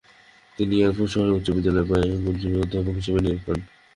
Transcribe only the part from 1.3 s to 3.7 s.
উচ্চবিদ্যালয় বা গুমনাজিউমে অধ্যাপক হিসেবে নিয়োগ পান।